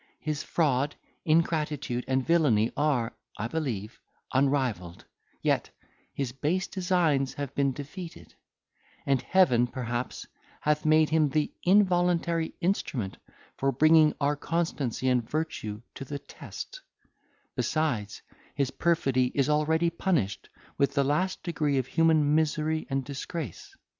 His 0.19 0.41
fraud, 0.41 0.95
ingratitude, 1.25 2.05
and 2.07 2.25
villany 2.25 2.71
are, 2.75 3.15
I 3.37 3.47
believe, 3.47 3.99
unrivalled; 4.33 5.05
yet 5.43 5.69
his 6.11 6.31
base 6.31 6.65
designs 6.65 7.35
have 7.35 7.53
been 7.53 7.71
defeated; 7.71 8.33
and 9.05 9.21
Heaven 9.21 9.67
perhaps 9.67 10.25
hath 10.61 10.85
made 10.87 11.11
him 11.11 11.29
the 11.29 11.53
involuntary 11.61 12.55
instrument 12.61 13.17
for 13.57 13.71
bringing 13.71 14.15
our 14.19 14.35
constancy 14.35 15.07
and 15.07 15.29
virtue 15.29 15.83
to 15.93 16.03
the 16.03 16.17
test; 16.17 16.81
besides, 17.55 18.23
his 18.55 18.71
perfidy 18.71 19.27
is 19.35 19.49
already 19.51 19.91
punished 19.91 20.49
with 20.79 20.95
the 20.95 21.03
last 21.03 21.43
degree 21.43 21.77
of 21.77 21.85
human 21.85 22.33
misery 22.33 22.87
and 22.89 23.05
disgrace. 23.05 23.75